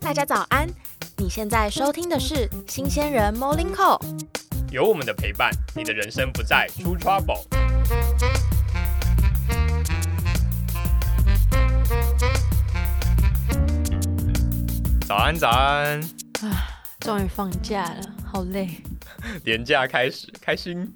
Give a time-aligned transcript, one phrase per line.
[0.00, 0.66] 大家早安！
[1.18, 4.00] 你现在收听的是新鲜人 Morning Call。
[4.72, 7.44] 有我们的陪伴，你的人生不再出 trouble。
[15.06, 16.00] 早安，早安！
[16.42, 18.82] 啊终于放假了，好累。
[19.44, 20.94] 年假开始，开心。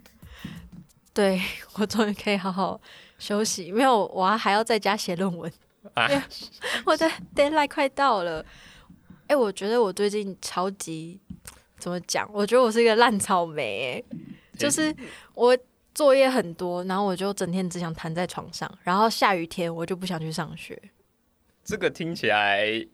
[1.13, 1.43] 对
[1.75, 2.81] 我终于可以好好
[3.19, 5.53] 休息，没有，我还要在家写论文。
[5.93, 6.09] 啊，
[6.87, 8.45] 我的 deadline 快到了。
[9.35, 11.21] 哎、我觉得我最近超级
[11.77, 12.31] 怎么讲？
[12.33, 14.17] 我觉得我是一个烂草莓、哎，
[14.57, 14.95] 就是
[15.35, 15.59] 我
[15.93, 20.81] 作业很多，然后我就整天只想瘫在床上，然后下雨天我就不想去上学，
[21.65, 22.87] 这个听起来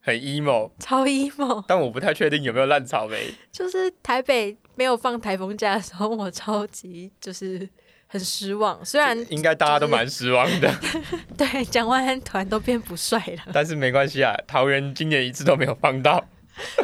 [0.00, 1.62] 很 emo，超 emo。
[1.68, 3.34] 但我不太确定有没有烂草莓。
[3.52, 7.68] 就是台北没有放台风假的时候，我超级就是
[8.06, 8.84] 很失望。
[8.84, 10.72] 虽然应该大家都蛮失望的，
[11.36, 16.24] 对蒋万安突然都变不帅了，但是没关系啊，桃园今年一次都没有放到，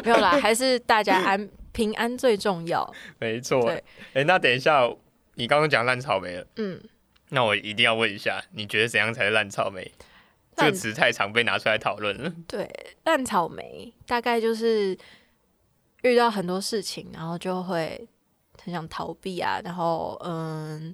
[0.03, 2.93] 没有啦，还是大家安平安最重要。
[3.19, 3.61] 没错。
[3.63, 4.89] 对哎、那等一下，
[5.35, 6.81] 你刚刚讲烂草莓了，嗯，
[7.29, 9.91] 那我一定要问一下，你觉得怎样才是烂草莓？
[10.55, 12.31] 这个词太常被拿出来讨论了。
[12.47, 12.69] 对，
[13.05, 14.95] 烂草莓大概就是
[16.03, 18.07] 遇到很多事情，然后就会
[18.61, 20.93] 很想逃避啊，然后嗯，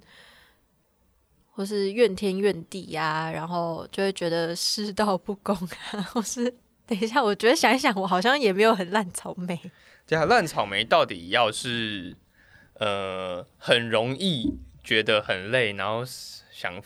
[1.52, 5.54] 或是怨天怨地呀、然后就会觉得世道不公
[5.92, 6.52] 啊，或是
[6.86, 9.58] 等一下，我觉得想一想，我好像也没有很烂草莓。
[10.06, 12.16] 对啊，烂草莓到底要是
[12.74, 16.02] 呃很容易觉得很累，然后
[16.50, 16.82] 想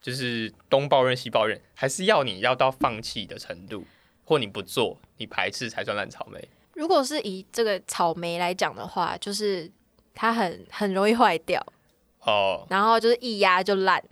[0.00, 3.84] 就是东抱怨西抱怨，还是要你要到放弃的程度，
[4.24, 6.48] 或你不做，你排斥才算烂草莓？
[6.74, 9.70] 如果是以这个草莓来讲的话，就是
[10.14, 11.64] 它很很容易坏掉，
[12.20, 14.02] 哦，然后就是一压就烂。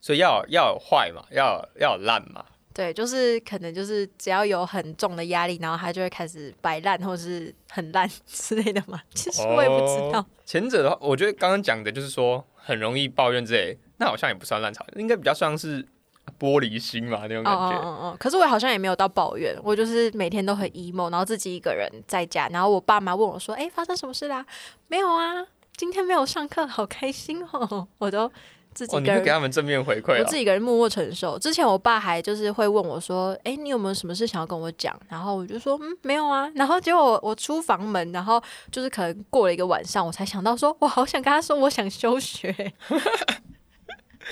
[0.00, 2.44] 所以要要有坏嘛，要要有烂嘛。
[2.74, 9.00] 对，就是可能就是只要有很重的压力，然后它就会开始摆烂或是很烂 之类的嘛。
[9.14, 10.20] 其实我也不知道。
[10.20, 15.86] 哦前者的话，我觉得刚刚讲的就是说很容易抱怨之类，那好像也不算烂草，应该比较像是
[16.42, 17.78] 玻璃心嘛那种哦感觉。
[17.78, 18.16] 嗯嗯嗯！
[18.18, 24.44] 可是我好像也没有到抱怨，我就是每天都很 emo，然后自己一个人在家，然后我爸妈问我说：“哎、发生什么事啦？”
[24.88, 27.86] 没有啊，今天没有上课，好开心哦！
[27.98, 28.30] 我都
[28.74, 31.38] 自己哦，一个人你会给他们正面回馈我哦自己一个人默默承受。
[31.38, 42.72] 之前我爸还就是会问我说：“哎、你有没有什么事想要跟我讲？”然后我就说：“嗯，没有啊。”然后结果我我出房门，然后就是可能过了一个晚上，我才想到说：“我好想跟他说我想休学。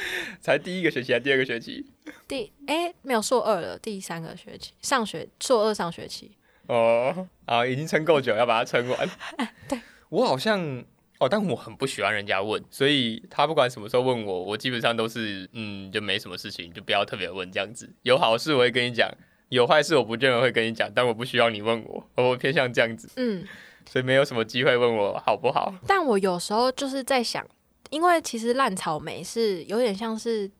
[0.40, 1.84] 才第一个学期还是第二个学期？
[2.26, 6.32] 第哎、没有硕二了，第三个学期上学硕二上学期。
[6.66, 9.10] 哦，啊，已经撑够久，要把它撑完。
[9.68, 10.60] 对，我好像
[11.18, 17.92] 哦，但我很不喜欢人家问，所以他不管什么时候问我，我基本上都是嗯，就没什么事情，就不要特别问这样子。
[18.02, 19.10] 有好事我会跟你讲，
[19.48, 23.44] 有坏事我不见得会跟你讲，但我不需要你问我，我偏向这样子，嗯，
[23.86, 25.74] 所以没有什么机会问我好不好。
[25.88, 27.44] 但我有时候就是在想，
[27.90, 30.50] 因为其实烂草莓是有点像是，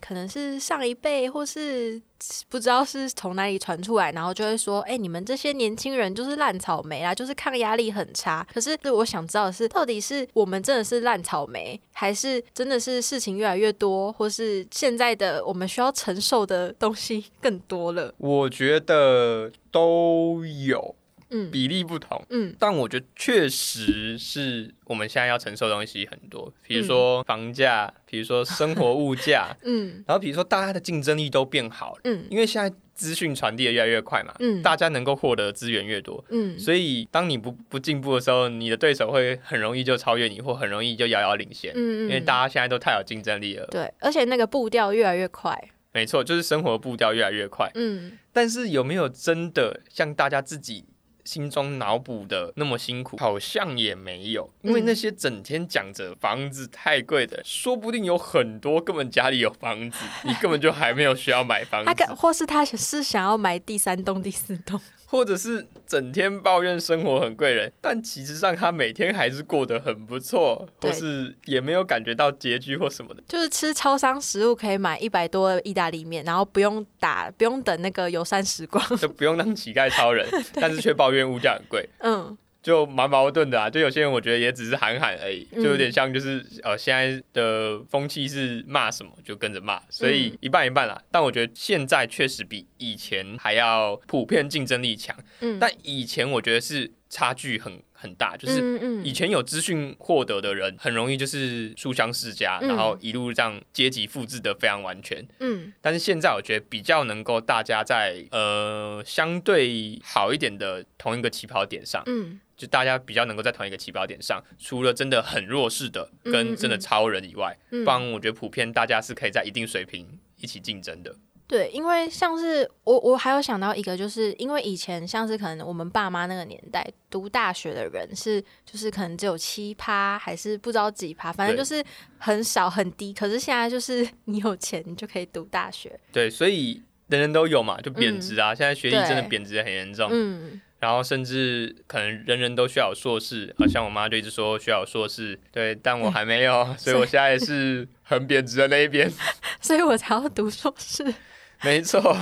[0.00, 2.00] 可能是上一辈或是
[2.48, 8.46] 不知道是从哪里传出来，然后就会说，哎、你们这些年轻人就是烂草莓啦，就是抗压力很差。
[8.52, 18.12] 可是我想知道的是，到底是我们真的是烂草莓，还是真的是事情越来越多，或是现在的我们需要承受的东西更多了？
[18.18, 20.94] 我觉得都有
[21.30, 21.50] 嗯。
[21.50, 22.22] 比例不同。
[22.30, 22.54] 嗯。
[22.58, 30.04] 但我觉得确实是我们现在要承受的东西很多，比如说房价，比如说生活物价， 嗯。
[30.06, 32.24] 然后比如说大家的竞争力都变好了，嗯。
[32.30, 34.62] 因为现在资讯传递的越来越快嘛，嗯。
[34.62, 36.58] 大家能够获得资源越多，嗯。
[36.58, 42.02] 所以当你不不进步的时候，你的对手会很容易就超越你，或很容易就遥遥领先，嗯。
[42.02, 43.66] 因为大家现在都太有竞争力了。
[43.70, 45.56] 对，而且那个步调越来越快。
[45.92, 48.18] 没错，就是生活步调越来越快，嗯。
[48.32, 50.84] 但是有没有真的像大家自己
[51.30, 53.16] 心中脑补的那么辛苦？
[53.18, 73.20] 好像也没有，因为嗯那些整天讲着房子太贵的，说不定有很多根本家里有房子，你根本就还没有需要买房他或是他是想要买第三栋、第四栋，或者是整天抱怨生活很贵人，但其实上他每天还是过得很不错，或是也没有感觉到拮据或什么的。
[73.26, 78.80] 就是吃超商食物可以买一百多的意大利面，然后不用打，不用等那个游山时光。
[78.96, 80.24] 就不用当乞丐超人，
[80.54, 81.88] 但是却抱怨物价很贵。
[81.98, 83.68] 嗯就蛮矛盾的啊。
[83.70, 85.62] 就有些人我觉得也只是喊喊而已，嗯。
[85.62, 90.16] 就有点像就是呃现在的风气是骂什么就跟着骂，所嗯。
[90.16, 91.02] 以一半一半啦。
[91.10, 102.68] 但我觉得现在确实比以前还要普遍竞争力强，嗯，但以前我觉得是差距很很大，就是以前有资讯获得的人，很容易就是书香世家，嗯。
[102.68, 105.26] 然后一路这样阶级复制的非常完全。
[105.40, 105.72] 嗯。
[105.80, 121.16] 但是现在我觉得比较能够大家在呃相对好一点的同一个起跑点上，嗯就大家比较能够在同一个起跑点上，除了真的很弱势的嗯跟真的超人以外，嗯不然我觉得普遍大家是可以在一定水平一起竞争的。
[121.48, 131.82] 对，因为像是我，我还有想到一个，就是因为以前像是可能我们爸妈那个年代读大学的人是，就是可能只有七趴，还是不知道几趴，反正就是
[132.18, 133.12] 很少很低。
[133.12, 135.98] 可是现在就是 你有钱，你就可以读大学。
[136.12, 138.54] 对，所以人人都有嘛，就贬值啊。
[138.54, 149.08] 现在学历真的贬值的很严重，嗯然后甚至可能人人都需要有硕士，好像我妈就一直说需要有硕士，对，但我还没有， 所以我现在是很贬值的那一边。
[149.60, 151.14] 所以我才要读硕士。
[151.62, 152.16] 没错，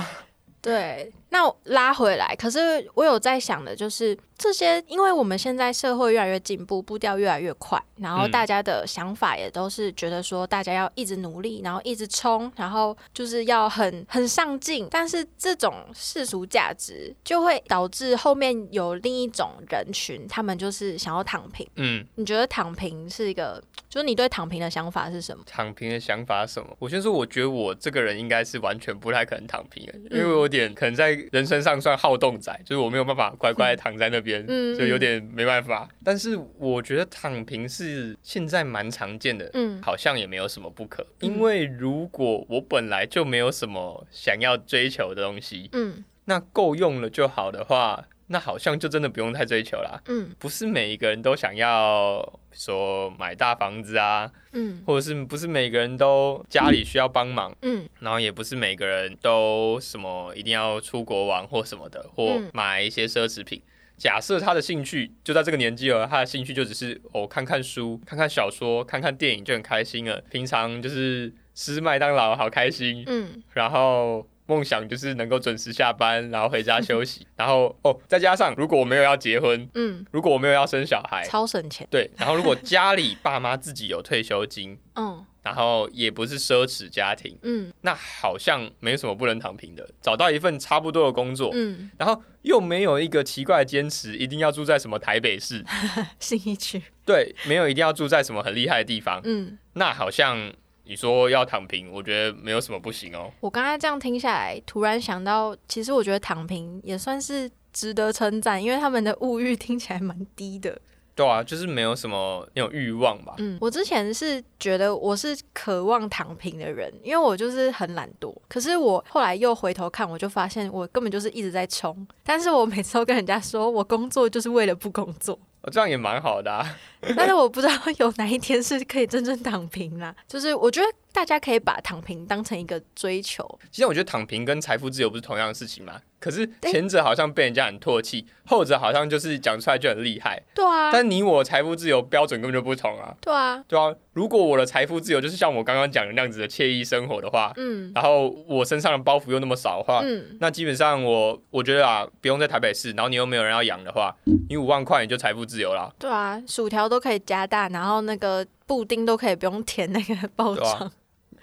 [0.61, 14.87] 对，那拉回来，可是我有在想的，就是这些，因为我们现在社会越来越进步，步调越来越快，然后嗯大家的想法也都是觉得说，大家要一直努力，然后一直冲，然后就是要很很上进。
[14.89, 21.67] 但是这种世俗价值就会导致后面有另一种人群，他们就是想要躺平。
[21.75, 25.43] 嗯，你觉得躺平是一个，就是你对躺平的想法是什么？
[25.45, 26.75] 躺平的想法是什么？
[26.79, 35.89] 我先说，我觉得我这个人应该是完全不太可能躺平的，因为我有点可能在人身上算好动仔，就是我没有办法乖乖躺在那边，嗯就有点没办法。
[36.03, 39.81] 但是我觉得躺平是现在蛮常见的，嗯。
[39.81, 46.03] 好像也没有什么不可，因为如果我本来就没有什么想要追求的东西，嗯。
[46.25, 49.99] 那够用了就好的话，那好像就真的不用太追求啦。
[50.05, 63.61] 嗯不是每一个人都想要说买大房子啊，嗯或者是不是每个人都家里需要帮忙，嗯然后也不是每个人都什么一定要出国玩或什么的，或嗯买一些奢侈品。
[63.97, 70.21] 假设他的兴趣就在这个年纪了，他的兴趣就只是哦看看书、看看小说、看看电影就很开心了。
[70.29, 77.25] 平常就是吃麦当劳好开心，嗯然后梦想就是能够准时下班，然后回家休息。
[77.37, 81.87] 然后哦，再加上如果我没有要结婚，嗯，如果我没有要生小孩，超省钱。
[81.91, 89.87] 对，然后如果家里爸妈自己有退休金， 嗯然后也不是奢侈家庭，嗯那好像没什么不能躺平的。
[90.01, 95.63] 找到一份差不多的工作，嗯，然后又没有一个奇怪的坚持，一定要住在什么台北市，
[96.19, 96.81] 新义区。
[97.05, 100.51] 对，没有一定要住在什么很厉害的地方，嗯，那好像
[100.89, 103.31] 你说要躺平，我觉得没有什么不行哦。
[103.41, 110.81] 我刚才这样听下来，突然想到，其实我觉得躺平也算是值得称赞，因为他们的物欲听起来蛮低的。
[111.13, 113.35] 对啊，就是没有什么那种欲望吧。
[113.37, 118.35] 嗯，我之前是觉得我是渴望躺平的人，因为我就是很懒惰。
[118.47, 122.07] 可是我后来又回头看，我就发现我根本就是一直在冲。
[122.23, 126.75] 但是我每次都跟人家说我工作就是为了不工作，哦，这样也蛮好的、啊。
[127.15, 130.15] 但是我不知道有哪一天是可以真正躺平啦。
[130.27, 133.59] 就是我觉得大家可以把躺平当成一个追求。
[133.71, 135.93] 其实我觉得躺平跟财富自由不是同样的事情嘛。
[136.19, 140.41] 可是前者好像被人家很唾弃，后者好像就是讲出来就很厉害。
[140.53, 143.15] 对啊，但你我财富自由标准根本就不同啊。
[143.21, 154.13] 对啊，对啊，如果我的财富自由就是像我刚刚讲的那样子的惬意生活的话，嗯然后我身上的包袱又那么少的话，嗯，那基本上我我觉得啊，不用在台北市，然后你又没有人要养的话，
[154.49, 155.89] 你五万块你就财富自由啦。
[155.97, 160.91] 对啊，薯条都可以加大，然后那个布丁都可以不用填那个包装。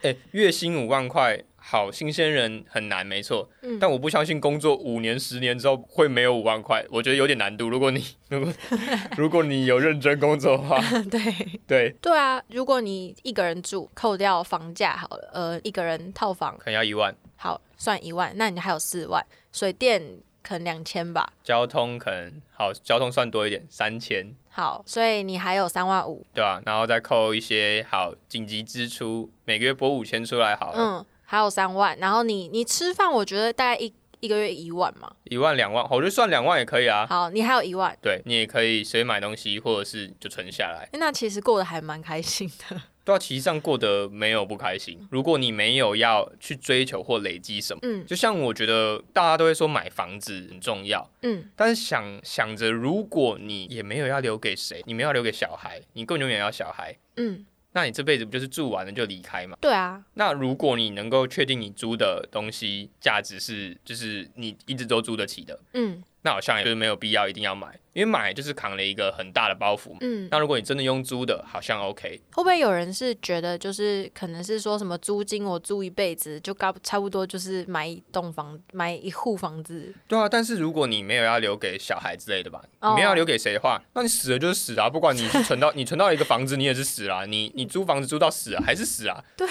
[0.02, 3.48] 哎、月薪五万块，好，新鲜人很难，没错。
[3.62, 7.68] 嗯但我不相信工作五年、十年之后会没有五万块，我觉得有点难度。
[7.68, 8.52] 如果你 如果
[9.16, 10.78] 如果你有认真工作的话，
[11.10, 11.20] 对
[11.66, 20.00] 对，对啊，如果你一个人住，扣掉房价好了，呃，一个人套房可能要一万，好算一万，那你还有四万，水电
[20.42, 21.32] 可能两千吧。
[21.42, 35.12] 交通可能好，交通算多一点，三千，好，所以你还有三万五，对啊、然后再扣一些好紧急支出，每个月拨五千出来好了，嗯，还有三万，然后你你吃饭，我觉得大概一一个月一万嘛。
[35.24, 37.06] 一万两万，我就算两万也可以啊。
[37.06, 40.88] 好，你还有一万，对你也可以随便买东西，或者是就存下来。
[40.94, 42.80] 那其实过得还蛮开心的。
[43.06, 44.98] 对啊，其实上过得没有不开心。
[45.10, 59.56] 如果你没有要去追求或累积什么，嗯就像我觉得大家都会说买房子很重要，嗯但是想想着，如果你也没有要留给谁，你没有要留给小孩，你根本永远要小孩，嗯，那你这辈子不就是住完了就离开嘛？
[59.60, 69.96] 对啊，那如果你能够确定你租的东西价值是，就是你一直都租得起的，嗯那好像也就是没有必要一定要买，因为买就是扛了一个很大的包袱。
[70.00, 72.20] 嗯，那如果你真的用租的，好像 OK。
[72.32, 79.94] 会不会有人是觉得就是可能是说什么租金我租一辈子就差差不多就是买一栋房买一户房子？
[80.08, 89.22] 对啊，但是如果你没有要留给小孩之类的吧，哦你没有要留给谁的话，那你死了就是死啊，不管你是存到 你存到一个房子，你也是死啦、你你租房子租到死啊，还是死啊。
[89.36, 89.46] 对，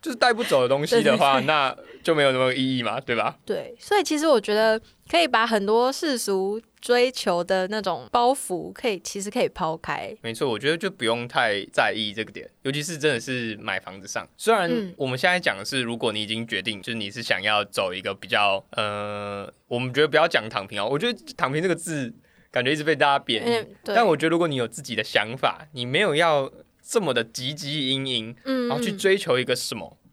[0.00, 3.36] 就是带不走的东西的话， 那就没有什么意义嘛，对吧？
[3.44, 10.14] 对，所以其实我觉得可以把很多世俗追求的那种包袱，可以其实可以抛开。
[10.20, 14.26] 没错，我觉得就不用太在意这个点，尤其是真的是买房子上。
[14.36, 22.12] 虽然嗯我们现在讲的是，如果你已经决定，就是你是想要走一个比较呃，我们觉得不要讲躺平哦，我觉得躺平这个字
[22.50, 23.54] 感觉一直被大家贬义。
[23.54, 26.50] 嗯，但我觉得如果你有自己的想法，你没有要
[26.82, 30.05] 这么的汲汲营营，嗯，然后去嗯追求一个什么，嗯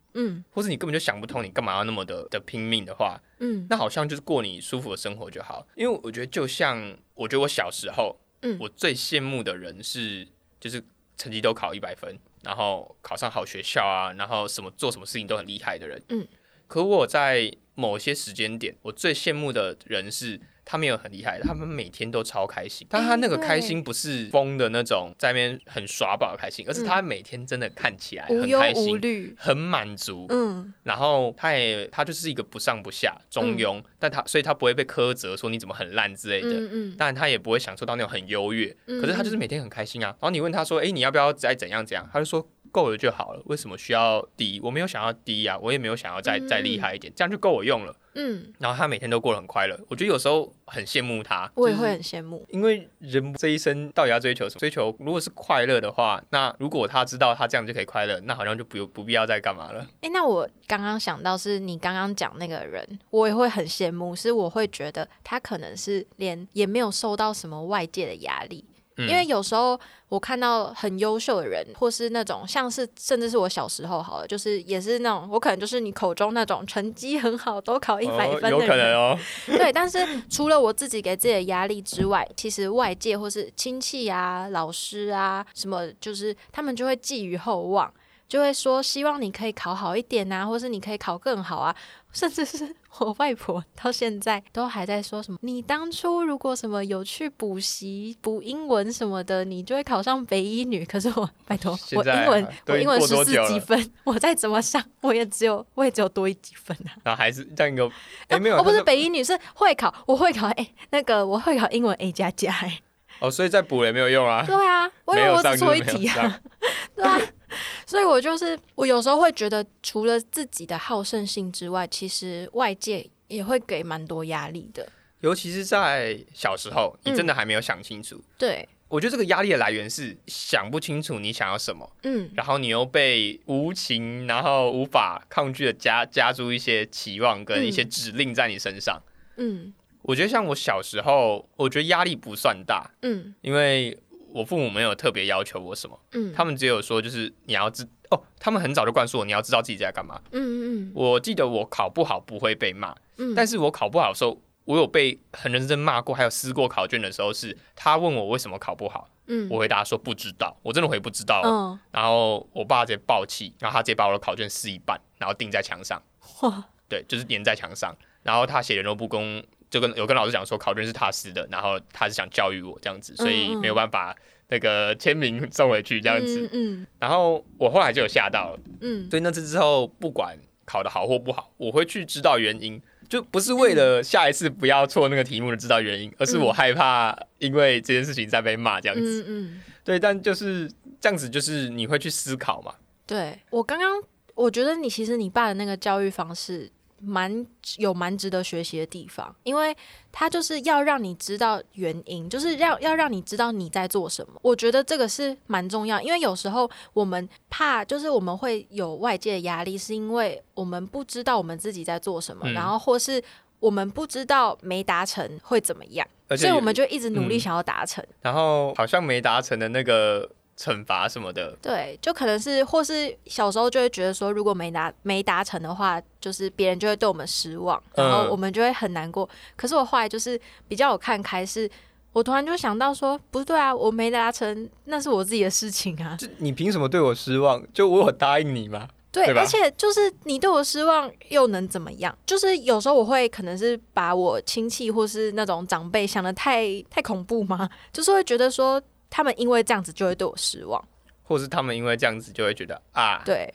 [0.52, 5.68] 或是你根本就想不通你干嘛要那么的的拼命的话，嗯那好像就是过你舒服的生活就好。
[5.76, 10.28] 因为我觉得就像我觉得我小时候，嗯我最羡慕的人是
[10.60, 10.84] 就是
[11.18, 16.02] 成绩都考一百分，然后考上好学校啊，然后什么做什么事情都很厉害的人。
[16.10, 16.28] 嗯，
[16.68, 20.40] 可我在某些时间点，我最羡慕的人是。
[20.66, 29.36] 他没有很厉害，他们每天都超开心，但他那个开心不是疯的那种，在那边很耍宝的开心，而是他每天真的看起来很开心，虑。
[29.38, 30.26] 很满足。
[30.30, 36.50] 嗯然后他也他就是一个不上不下中庸，但他所以他不会被苛责说你怎么很烂之类的。
[36.50, 40.08] 嗯嗯但，他也不会享受到那种很优越，嗯可是他就是每天很开心啊。
[40.08, 44.60] 然后你问他说：“哎，你要不要再怎样怎样？”他就说：“够了就好了，为什么需要低？
[44.64, 47.96] 我没有想要低啊，我也没有想要再嗯再厉害一点，这样就够我用了。
[48.16, 51.52] 嗯，”然后他每天都过得很快乐，我觉得有时候很羡慕他。
[51.56, 52.46] 我也会很羡慕。
[52.50, 54.60] 因为人这一生到底要追求什么？
[54.60, 59.86] 追求如果是快乐的话，那如果他知道他这样就可以快乐，那好像就不不必要再干嘛了。
[60.02, 68.64] 哎、那我刚刚想到是你刚刚讲那个人，我也会很羡慕，是我会觉得他可能是连也没有受到什么外界的压力，
[68.98, 79.20] 嗯因为有时候我看到很优秀的人，或是那种像是甚至是我小时候好了，就是也是那种我可能就是你口中那种成绩很好，都考一百分的人，哦有可能哦。
[79.48, 87.92] 对，但是除了我自己给自己的压力之外，其实外界或是亲戚啊、老师啊什么，就是他们就会寄予厚望，
[88.34, 91.76] 就会说希望你可以考好一点啊，或是你可以考更好啊，
[92.12, 100.84] 甚至是我外婆到现在都还在说什么，你当初如果什么有去补习补英文什么的，你就会考上北医女。
[100.84, 106.98] 可是我拜托，啊我英文我英文十四几分，我再怎么上，我也只有我也只有多一几分啊。
[107.04, 107.88] 然后还是这样一个，
[108.30, 112.80] 哎、没有，哦，不是北医女，是会考，我会考，哎、那个我会考英文 A 加加，哎，
[113.20, 114.44] 哦，所以再补也没有用啊。
[114.44, 116.40] 对啊，我以为我只错一题啊，
[116.96, 117.20] 对啊，
[117.86, 124.88] 所以我就是我有时候会觉得，除了自己的好胜心之外，其实外界也会给蛮多压力的，
[125.22, 128.22] 尤其是在小时候，你嗯真的还没有想清楚。
[128.38, 132.30] 对，我觉得这个压力的来源是想不清楚你想要什么，嗯。
[132.36, 137.90] 然后你又被无情，然后无法抗拒的加加诸一些期望跟一些嗯。
[137.90, 139.02] 指令在你身上。
[139.38, 139.74] 嗯。
[140.04, 143.34] 我觉得像我小时候，我觉得压力不算大，嗯。
[143.42, 143.98] 因为
[144.34, 150.20] 我父母没有特别要求我什么，嗯，他们只有说就是你要知哦，他们很早就灌输我你要知道自己在干嘛。
[150.32, 161.48] 嗯嗯我记得我考不好不会被骂，嗯，但是我考不好的时候，我有被很认真骂过，还有撕过考卷的时候是，他问我为什么考不好，嗯我回答说不知道，我真的回不知道哦。
[161.72, 166.02] 嗯然后我爸直接爆气，然后他直接把我的考卷撕一半，然后钉在墙上，
[166.42, 167.96] 哇对，就是粘在墙上。
[168.24, 169.44] 然后他写联络部公
[169.74, 174.16] 就跟有跟老师讲说考卷是他撕的，然后他是想教育我这样子，所以没有办法
[174.50, 176.48] 那个签名送回去这样子。
[176.54, 182.80] 嗯然后我后来就有吓到了，嗯所以那次之后不管考的好或不好，我会去知道原因。
[183.10, 189.24] 就不是为了下一次不要错那个题目的知道原因，而是我害怕因为这件事情再被骂这样子。
[189.24, 192.76] 嗯嗯，对，但就是这样子，就是你会去思考嘛。
[193.08, 194.00] 对我刚刚
[194.36, 196.72] 我觉得你其实你爸的那个教育方式。
[197.06, 197.46] 蛮
[197.78, 199.76] 有蛮值得学习的地方，因为
[200.12, 204.34] 他就是要让你知道原因，就是要要让你知道你在做什么。
[204.42, 213.22] 我觉得这个是蛮重要，因为有时候我们怕，就是我们会有外界的压力，是因为我们不知道我们自己在做什么，嗯然后或是
[213.60, 216.08] 我们不知道没达成会怎么样，
[216.38, 218.06] 所以我们就一直努力嗯想要达成。
[218.22, 229.28] 然后好像没达成的那个惩罚什么的，对，就可能是，或是小时候就会觉得说，如果没达没达成的话，就是别人就会对我们失望，然后嗯我们就会很难过。
[229.56, 231.70] 可是我后来就是比较有看开是，
[232.12, 236.16] 我突然就想到说，不对啊，我没达成，那是我自己的事情啊。
[236.22, 237.66] 就你凭什么对我失望？
[237.74, 238.88] 就我有答应你吗？
[239.12, 242.18] 对，而且就是你对我失望又能怎么样？
[242.26, 247.70] 就是有时候我会可能是把我亲戚或是那种长辈想的太太恐怖吗？
[247.92, 248.82] 就是会觉得说
[249.16, 250.84] 他们因为这样子就会对我失望。
[251.22, 253.52] 或是他们因为这样子就会觉得啊，对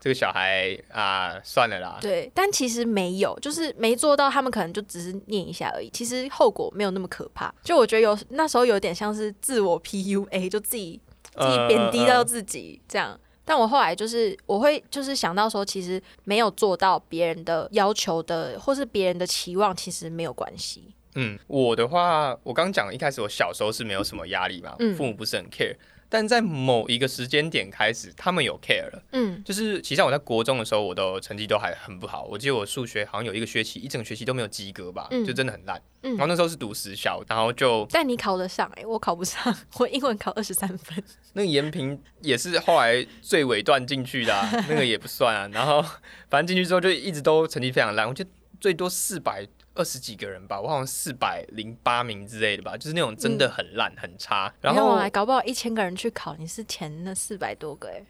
[0.00, 5.90] 这个小孩啊，算了啦，对，但其实没有，就是没做到，他们可能就只是念一下而已。
[5.90, 7.52] 其实后果没有那么可怕。
[7.62, 10.98] 就我觉得有那时候有点像是自我 PUA，就自己
[11.36, 13.18] 自己贬低到自己这样。
[13.44, 20.94] 但我后来就是我会就是想到说，其实没有做到别人的要求的，或是别人的期望，其实没有关系。
[21.14, 25.74] 嗯，我的话，我刚讲一开始我小时候是没有什么压力嘛，嗯父母不是很 care，
[26.08, 29.02] 但在某一个时间点开始，他们有 care 了。
[29.12, 32.24] 嗯就是其实我在国中的时候，我的成绩都还很不好。
[32.24, 35.80] 我记得我数学好像有一个学期，一整个学期都没有及格吧，嗯就真的很烂。
[36.02, 41.02] 嗯然后那时候是读私校，然后就但你考得上哎、我考不上，我英文考二十三分。
[41.34, 45.48] 那个延平也是后来最尾段进去的、啊， 那个也不算啊。
[45.52, 45.82] 然后
[46.28, 49.46] 反正进去之后就一直都成绩非常烂，我记得最多四百
[49.80, 54.52] 二十几个人吧，我好像四百零八名之类的吧，就是那种真的很烂、很差。
[54.60, 58.04] 然后没有啊，搞不好一千个人去考，你是前那四百多个哎、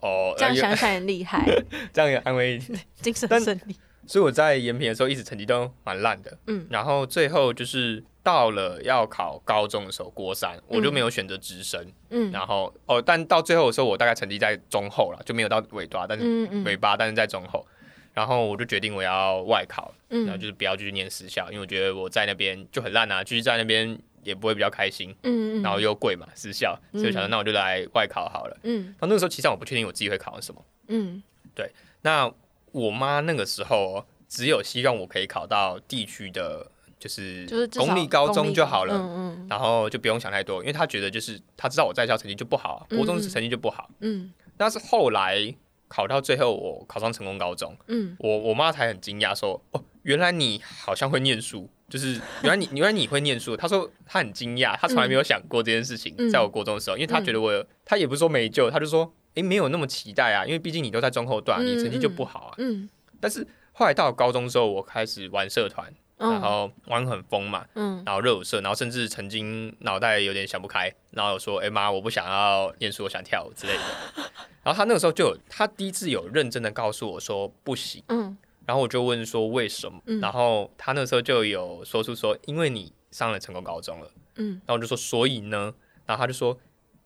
[0.00, 1.44] 哦，这样呃想想很厉害，
[1.92, 2.58] 这样也安慰
[3.02, 3.76] 精神胜利。
[4.06, 6.66] 所以我在延平的时候一直成绩都蛮烂的，嗯。
[6.70, 12.32] 然后最后就是到了要考高中的时候，国三我就没有选择直升，嗯。
[12.32, 17.64] 然后哦，但到最后的时候我大概成绩在中后了，就没有到尾巴，但是尾巴，但是在中后，
[18.12, 28.58] 然后我就决定我要外考，然后嗯就是不要继续念私校，因为我觉得我在那边就很烂啊，继续在那边也不会比较开心，嗯嗯，然后又贵嘛，私校，所以想说那我就来外考好了。
[28.64, 28.84] 嗯。
[28.84, 31.22] 然后那个时候其实我不确定我自己会考什么，嗯。
[31.54, 31.70] 对
[32.02, 32.30] 那
[32.72, 36.66] 我妈那个时候哦只有希望我可以考到地区的，
[36.98, 39.46] 就是就是公立高中就好了，嗯嗯。
[39.48, 43.90] 然后就不用想太多，因为她觉得就是她知道我在校成绩就不好国中成绩就不好。
[44.00, 44.32] 嗯。
[44.56, 45.54] 但是后来
[45.90, 48.16] 考到最后，我考上成功高中，嗯。
[48.20, 52.12] 我我妈才很惊讶说：“哦，原来你好像会念书，就是
[52.44, 56.30] 原来你原来你会念书。”她说她很惊讶，她从来没有想过这件事情，嗯。
[56.30, 62.54] 在我国中的时候，因为她觉得我有，她也不是说没救，她就说：“诶，没有那么期待啊，因为毕竟你都在中后段，嗯你成绩就不好啊。
[62.58, 62.88] 嗯
[63.20, 68.02] 但是后来到高中之后，我开始玩社团，嗯，然后玩很疯嘛，嗯。
[68.06, 73.80] 然后热舞社，然后甚至曾经脑袋有点想不开，然后说：“哎、妈，我不想要念书，我想跳舞之类的。
[74.62, 78.36] ”然后他那个时候就有，他第一次有认真的告诉我说不行，嗯
[78.66, 85.74] 然后我就问说为什么，嗯然后他那时候就有说出说，因为你上了成功高中了，嗯然后我就说所以呢，
[86.06, 86.58] 然后他就说。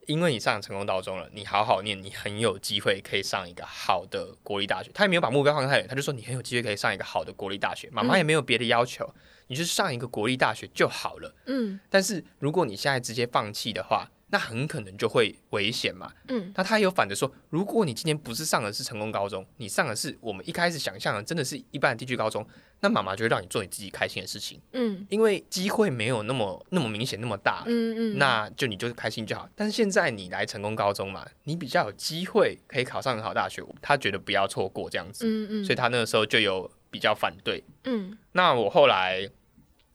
[0.06, 4.90] 因为你上了成功高中了，你好好念，你很有机会可以上一个好的国立大学。
[4.92, 7.88] 他也没有把目标放太远，他就说你很有机会可以上一个好的国立大学。
[7.90, 9.10] 妈妈嗯也没有别的要求，
[9.46, 11.34] 你就上一个国立大学就好了。
[11.46, 16.12] 嗯但是如果你现在直接放弃的话，那很可能就会危险嘛。
[16.26, 22.44] 嗯那他也有反着说，如果你今天不是上的是成功高中，你上的是我们一开始想象的真的是一般的地区高中，
[22.80, 27.62] 那妈妈就会让你做你自己开心的事情，嗯因为机会没有那么那么明显那么大。
[27.66, 37.62] 嗯嗯，那就你就是开心就好，但是现在你来成功高中嘛，你比较有机会可以考上很好大学，他觉得不要错过这样子，嗯嗯，所以他那个时候就有比较反对。
[37.84, 39.28] 嗯那我后来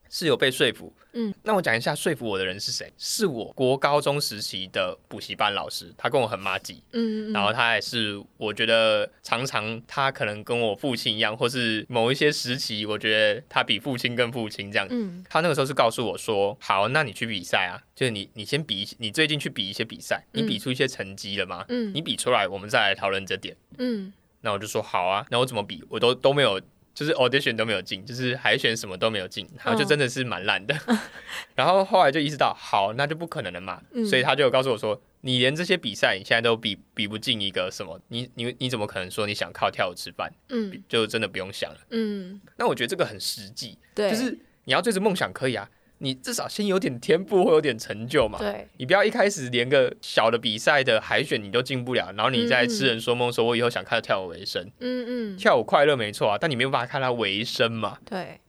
[0.10, 2.92] 是有被说服，嗯，那我讲一下说服我的人是谁？
[2.98, 14.88] 是我国高中时期的补习班老师，他跟我很妈吉，嗯，然后他也是我觉得常常他可能跟我父亲一样，或是某一些时期，我觉得他比父亲更父亲这样。
[14.90, 21.64] 嗯他那个时候是告诉我说：“好，那你去比赛啊，就是你你先比，你最近去比一些比赛，你比出一些成绩了吗？
[21.70, 26.62] 嗯你比出来，我们再来讨论这点。”嗯那我就说好啊，那我怎么比，我都都没有，
[27.00, 30.76] 就是 audition 都没有进，就是海选什么都没有进，然后就真的是蛮烂的。
[31.56, 40.30] 然后后来就意识到，好，那就不可能了嘛，嗯所以他就有告诉我说，你连这些比赛你现在都比比不进一个什么，你你你怎么可能说你想靠跳舞吃饭？
[40.50, 41.78] 嗯就真的不用想了。
[41.92, 48.40] 嗯，那我觉得这个很实际，对，就是你要追着梦想可以啊，你至少先有点天赋，会有点成就嘛。
[48.40, 54.70] 对，你不要一开始连个小的比赛的海选你都进不了，然后你在痴人说梦，说我以后想靠跳舞为生。
[54.80, 57.98] 嗯嗯，跳舞快乐没错啊，但你没有办法看它为生嘛。
[58.06, 58.40] 对，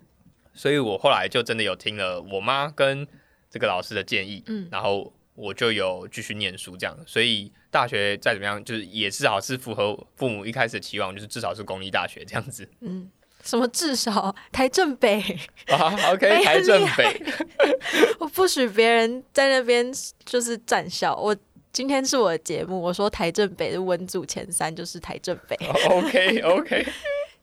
[0.55, 3.07] 所以我后来就真的有听了我妈跟
[3.51, 6.97] 这个老师的建议，嗯然后我就有继续念书这样。
[7.07, 13.11] 所以大学再怎么样，就是也至少是符合父母一开始的期望，就是至少是公立大学这样子嗯，
[13.43, 15.21] 什么至少台正北，
[15.69, 16.13] 啊。
[16.13, 17.23] OK，哎 台正北，
[18.19, 19.93] 我不许别人在那边
[20.25, 21.15] 就是站校。
[21.17, 21.37] 我
[21.73, 25.57] 今天是我的节目，我说台正北的文组前三就是台正北。
[25.91, 26.87] OK OK，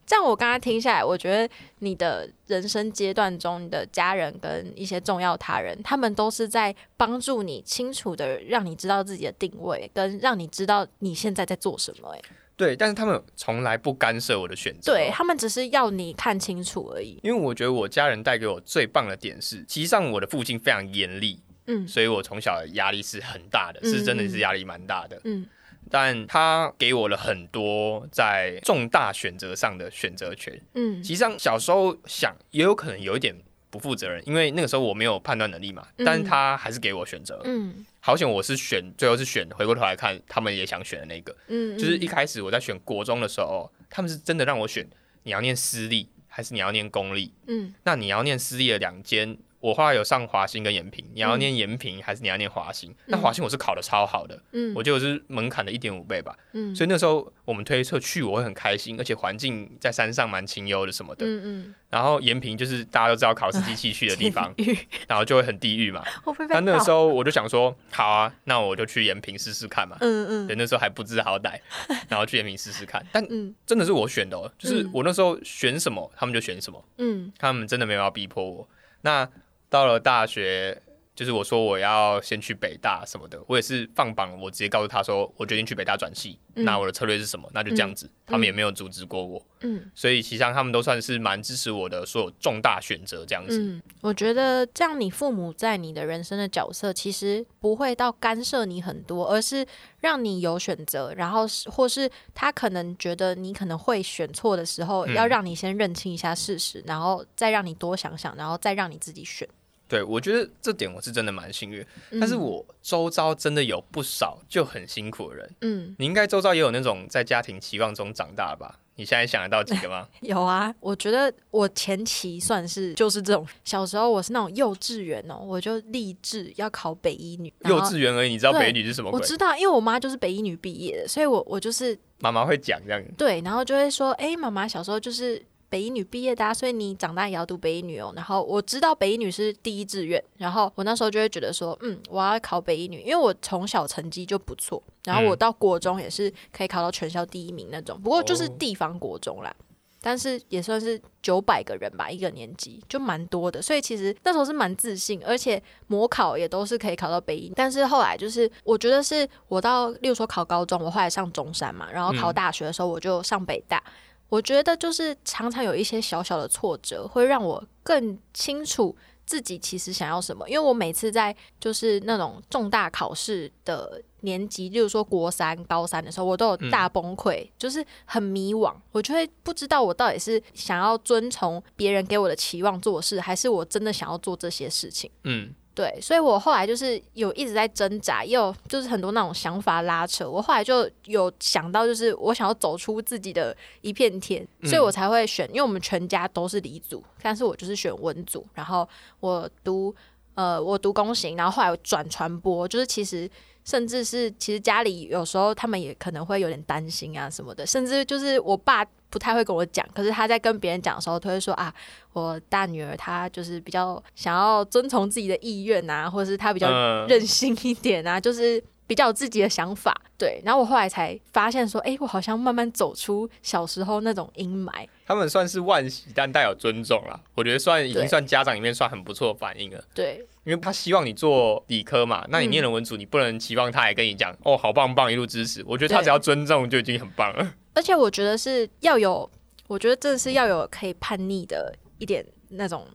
[0.06, 12.22] 这样我刚刚听下来，我觉得你的人生阶段中，你的家人跟一些重要他人，他们都是在帮助你清楚的让你知道自己的定位，跟让你知道你现在在做什么、欸。
[12.58, 14.92] 对，但是他们从来不干涉我的选择。
[14.92, 17.20] 对他们只是要你看清楚而已。
[17.24, 25.22] 因为我觉得我家人带给我最棒的点是，其实上我的父亲非常严厉，嗯所以我从小压力是很大的，嗯是真的是压力蛮大的。
[25.24, 25.46] 嗯
[25.90, 30.60] 但他给我了很多在重大选择上的选择权。
[30.74, 33.34] 嗯其实上小时候想也有可能有一点
[33.70, 37.40] 不负责任，因为那个时候我没有判断能力嘛，嗯但是他还是给我选择。
[37.46, 41.36] 嗯好险我是选，最后是选，回过头来看，他们也想选的那个。
[41.48, 44.88] 嗯，就是一开始我在选国中的时候，他们是真的让我选，
[45.24, 47.34] 你要念私立还是你要念公立？
[47.48, 49.38] 嗯那你要念私立的两间，
[49.68, 52.96] 我后来有上华兴跟延平，你要嗯念延平还是你要念华兴？
[53.08, 61.26] 那华兴我是考的超好的，嗯我记得我是门槛的一点五倍吧，嗯所以那时候我们推测去我会很开心，而且环境在山上蛮清幽的什么的。
[61.26, 64.54] 嗯嗯，然后延平就是大家都知道考试机器去的地方，
[65.06, 66.02] 然后就会很地狱嘛。
[66.48, 69.98] 但那那个时候我就想说，好啊，那我就去延平试试看嘛。
[70.00, 71.60] 嗯嗯对，那时候还不知好歹，
[72.08, 73.06] 然后去延平试试看。
[73.12, 78.68] 但 嗯真的是我选的、哦，就是嗯我那时候选什么，他们就选什么，嗯他们真的没有要逼迫我。
[79.02, 79.30] 那
[79.70, 80.82] 到了大学，
[81.16, 93.60] 就是我说我要先去北大什么的，我也是放榜，我直接告诉他说我决定去北大转系，嗯那我的策略是什么，那就这样子，他们也没有阻止过我，嗯所以其实上他们都算是蛮支持我的所有重大选择这样子。
[93.60, 99.66] 嗯，我觉得这样，你父母在你的人生的角色其实不会到干涉你很多，而是
[100.02, 109.48] 让你有选择，然后是或是他可能觉得你可能会选错的时候，嗯要让你先认清一下事实，然后再让你多想想，然后再让你自己选。
[109.88, 115.56] 对，我觉得这点我是真的蛮幸运，嗯但是我周遭真的有不少就很辛苦的人。
[115.62, 118.80] 嗯，你应该周遭也有那种在家庭期望中长大的吧？
[119.00, 120.08] 你现在想得到几个吗？
[120.22, 129.20] 有啊，我觉得我前期算是就是这种，小时候我是那种幼稚园哦，我就立志要考北一女，幼稚园而已，你知道对北女是什么鬼？
[129.20, 133.02] 我知道，因为我妈就是北一女毕业的，所以我我就是妈妈会讲这样。
[133.16, 138.14] 对，然后就会说，哎，妈妈小时候就是北一女毕业的、啊，所以你长大也要读北一女哦。
[138.16, 149.54] 然后我知道北一女是第一志愿，然后我那时候就会觉得说，嗯，我要考北一女，因为我从小成绩就不错，然后我嗯到国中也是可以考到全校第一名那种，不过就是哦地方国中啦。
[150.00, 157.52] 但是也算是九百个人吧，一个年级就蛮多的，所以其实那时候是蛮自信，而且模考也都是可以考到北一。
[157.56, 163.84] 但是后来就是，我觉得是我到，例如说考高中，我后来上中山嘛，然后考嗯大学的时候我就上北大。
[164.30, 170.48] 我觉得就是常常有一些小小的挫折，会让我更清楚自己其实想要什么。
[170.50, 185.10] 因为我每次在就是那种重大考试的年级，例如说国三、高三的时候，我都有大崩溃，就是很迷惘，我就会不知道我到底是想要遵从别人给我的期望做事，还是我真的想要做这些事情。
[185.24, 190.28] 嗯，对，所以我后来就是有一直在挣扎，也有就是很多那种想法拉扯。
[190.28, 199.94] 我后来就有想到，就是我想要走出自己的一片天，所以我才会选，因为我们全家都是理组，但是我就是选文组，然后我读
[200.34, 203.30] 呃我读工行，然后后来我转传播，就是其实。
[203.68, 211.74] 甚至是，其实家里有时候他们也可能会有点担心啊什么的，甚至就是我爸不太会跟我讲，可是他在跟别人讲的时候，他会说啊，
[212.14, 219.96] 我大女儿她就是比较想要遵从自己的意愿啊，或者是她比较嗯任性一点啊，就是比较有自己的想法。
[220.18, 224.72] 对，然后我后来才发现说，哎、我好像慢慢走出小时候那种阴霾。
[225.06, 227.20] 他们算是万喜，但带有尊重啦。
[227.36, 235.64] 我觉得算已经算家长里面算很不错的反应了，对，因为他希望你做理科嘛，那你念了文组，你不能期望他也跟你讲哦，好棒棒，一路支持。
[235.66, 237.54] 我觉得他只要尊重就已经很棒了。
[237.78, 239.30] 而且我觉得是要有，
[239.68, 242.88] 我觉得真的是要有可以叛逆的一点那种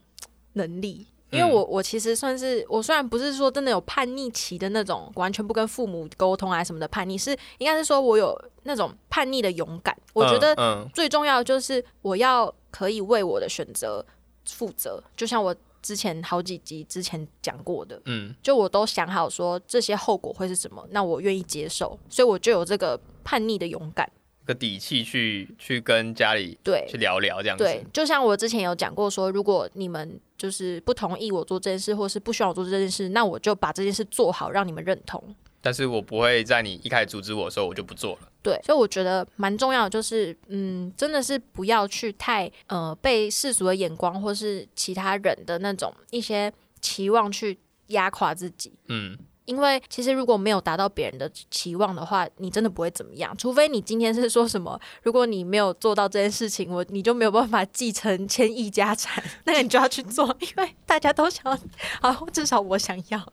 [0.55, 1.07] 能力。
[1.31, 9.97] 因为我我其实算是我虽然不是说真的有叛逆期的那种，完全不跟父母沟通啊什么的叛逆，是应该是说我有那种叛逆的勇敢。
[10.13, 14.05] 我觉得嗯，最重要的就是我要可以为我的选择
[14.45, 24.07] 负责，就像我之前好几集之前讲过的，嗯就我都想好说这些后果会是什么，那我愿意接受，所以我就有这个叛逆的勇敢。
[24.43, 27.65] 嗯，个底气去去跟家里对去聊聊这样子。
[27.65, 35.35] 对，就像我之前有讲过说，如果你们就是不同意我做这件事，或是不需要我做这件事，那我就把这件事做好，让你们认同。
[35.65, 38.29] 但是我不会在你一开始阻止我的时候，我就不做了。
[38.43, 47.57] 对，所以我觉得蛮重要的，就是嗯，真的是不要去太呃被世俗的眼光或是其他人的那种一些期望去
[47.89, 48.73] 压垮自己。
[48.89, 53.37] 嗯，因为其实如果没有达到别人的期望的话，你真的不会怎么样。
[53.37, 61.53] 除非你今天是说什么，如果你没有做到这件事情，我你就没有办法继承千亿家产， 那个你就要去做，因为大家都想要，
[62.01, 63.33] 啊，至少我想要。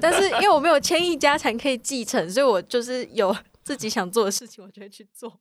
[0.00, 5.40] 但是因为我没有千亿家产可以继承，所以我就是有自己想做的事情，我就会去做。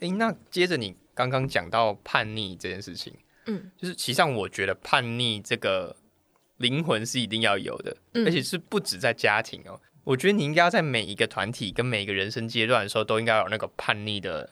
[0.00, 3.14] 诶，那接着你刚刚讲到叛逆这件事情，
[3.46, 5.94] 嗯，就是其实上我觉得叛逆这个
[6.62, 9.78] 灵魂是一定要有的，嗯而且是不止在家庭哦。
[10.04, 14.48] 我觉得你应该要在每一个团体跟每一个人生阶段的时候，都应该有那个叛逆的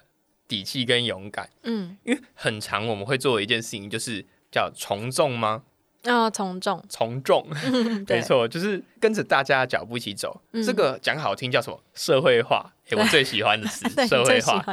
[0.47, 1.49] 底气跟勇敢。
[1.63, 5.63] 嗯，因为很长我们会做的一件事情就是叫从众吗？
[6.05, 7.47] 哦，从众，从众，
[8.09, 10.41] 没错，就是跟着大家的脚步一起走。
[10.53, 11.83] 嗯这个讲好听叫什么？
[11.95, 14.65] 社会化，诶我最喜欢的词，， 社会化。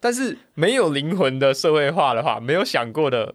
[0.00, 3.34] 但是没有灵魂的社会化的话，没有想过的嗯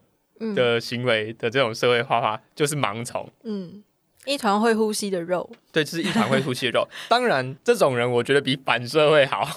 [0.56, 3.30] 的行为的这种社会化话，就是盲从。
[3.44, 3.84] 嗯，
[4.26, 6.88] 一团会呼吸的肉，对，就是一团会呼吸的肉。
[7.08, 9.48] 当然，这种人我觉得比反社会好，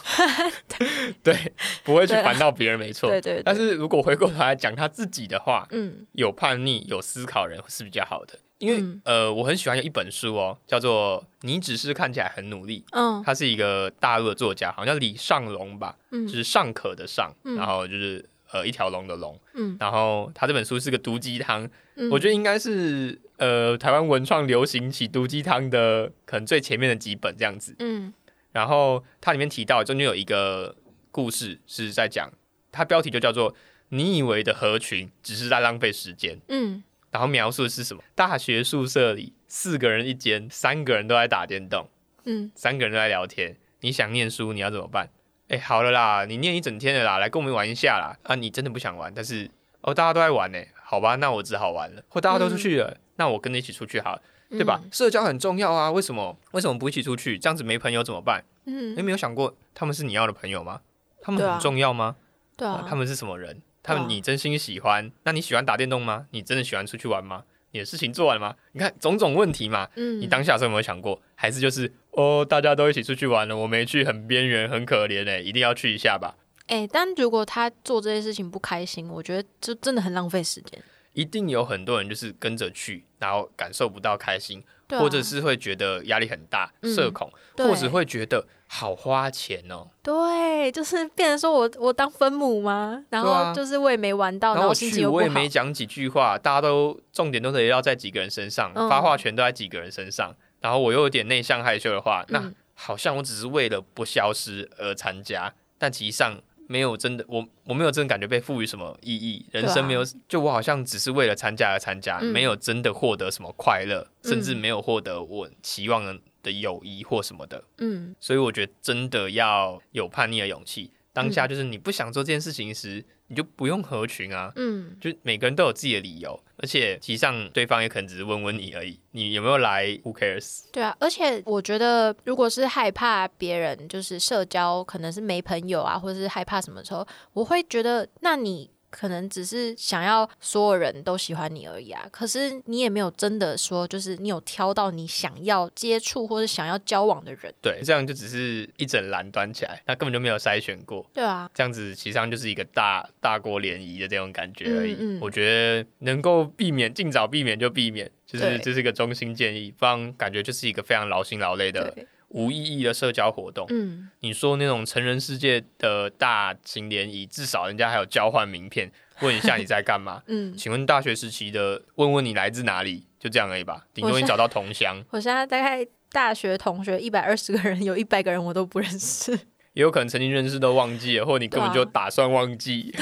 [1.22, 3.08] 对，不会去烦到别人，没错。
[3.08, 3.42] 对对对。
[3.42, 6.06] 但是如果回过头来讲他自己的话，嗯。
[6.12, 8.38] 有叛逆、有思考人是比较好的。
[8.58, 9.00] 因为、嗯。
[9.04, 13.22] 呃，我很喜欢有一本书哦，叫做《你只是看起来很努力》，嗯。
[13.24, 16.26] 他是一个大陆的作家，好像叫李尚龙吧，嗯。
[16.26, 17.56] 就嗯是尚可的尚，嗯。
[17.56, 19.38] 然后就是呃一条龙的龙。
[19.54, 27.74] 嗯然后他这本书是个毒鸡汤，嗯，我觉得应该是呃台湾文创流行起毒鸡汤的可能最前面的几本这样子。
[27.78, 28.12] 嗯
[28.52, 30.74] 然后它里面提到中间有一个
[31.12, 32.28] 故事是在讲，
[32.72, 33.54] 它标题就叫做
[33.90, 36.82] “你以为的合群只是在浪费时间嗯”，
[37.12, 38.02] 然后描述的是什么？
[38.16, 41.88] 大学宿舍里四个人一间，三个人都在打电动，
[42.24, 43.56] 嗯三个人都在聊天。
[43.82, 45.08] 你想念书，你要怎么办？
[45.50, 48.16] 哎，好了啦，你念一整天了啦，来跟我们玩一下啦。
[48.22, 52.00] 啊，你真的不想玩，但是哦，大家都在玩呢，好吧，那我只好玩了。
[52.08, 54.80] 或大家都出去了，那我跟你一起出去好了，对吧？
[54.92, 56.38] 社交很重要啊，为什么？
[56.52, 57.36] 为什么不一起出去？
[57.36, 58.44] 这样子没朋友怎么办？
[58.66, 60.82] 嗯，你有没有想过，他们是你要的朋友吗？
[61.20, 62.14] 他们很重要吗？
[62.56, 63.60] 对啊，他们是什么人？
[63.82, 65.10] 他们你真心喜欢？
[65.24, 66.26] 那你喜欢打电动吗？
[66.30, 67.42] 你真的喜欢出去玩吗？
[67.72, 68.54] 你的事情做完了吗？
[68.72, 71.20] 你看种种问题嘛，嗯，你当下的时候有没有想过？
[71.34, 76.36] 还是就是哦，大家都一起出去玩了，我没去，很边缘，很可怜哎，一定要去一下吧？
[76.66, 80.80] 哎、但如果他做这些事情不开心，我觉得就真的很浪费时间。
[81.12, 89.88] 一定有很多人就是跟着去，然后感受不到开心，对啊或者是会觉得压力很大、嗯社恐，对或者会觉得好花钱哦。
[90.02, 93.02] 对，就是变成说我我当分母吗？
[93.08, 95.48] 然对啊后就是我也没玩到，然后我心情又不好去我也没。
[95.48, 112.30] 讲几句话，大家都重点都得要在几个人身上，嗯发话权都在几个人身上，然后我又有点内向害羞的话，那嗯好像我只是为了不消失而参加，但其实上没有真的我我没有真的感觉被赋予什么意义，人生没有，就我好像只是为了参加而参加，嗯。
[112.32, 114.30] 没有真的获得什么快乐，嗯。
[114.30, 117.64] 甚至没有获得我期望的友谊或什么的。
[117.78, 118.14] 嗯。
[118.20, 120.92] 所以我觉得真的要有叛逆的勇气。
[121.12, 121.48] 当下嗯。
[121.48, 124.52] 就是你不想做这件事情时，你就不用合群啊。
[124.56, 130.64] 嗯，就每个人都有自己的理由，而且其实上对方也可能只是问问你而已，你有没有来？Who cares？
[130.72, 142.06] 对啊，而且我觉得，如果是害怕别人就是社交，可能是没朋友啊，或者是害怕什么时候，我会觉得，那你可能只是想要所有人都喜欢你而已啊。
[142.10, 147.54] 可是你也没有真的说，就是你有挑到你想要接触或者想要交往的人。
[147.62, 154.92] 对，这样就只是一整篮端起来，那根本就没有筛选过，对啊，这样子其实上就是一个大大锅联谊的这种感觉而已。
[154.94, 163.66] 嗯嗯我觉得能够避免，尽早避免就避免，就是这是一个中心建议，不然感觉就是一个非常劳心劳累的对，无意义的社交活动。
[163.70, 168.90] 嗯，你说那种成人世界的大型联谊，至少人家还有交换名片，
[169.20, 170.22] 问一下你在干嘛。
[170.28, 173.86] 嗯，请问大学时期的，问问你来自哪里，就这样而已吧。
[173.94, 179.32] 顶多你找到同乡， 我现在大概大学同学一百二十个人，有一百个人我都不认识。
[179.74, 182.92] 也有可能曾经认识都忘记了，或你根本就打算忘记。